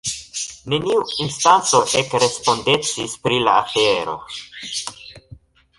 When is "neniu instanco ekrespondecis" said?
0.73-3.15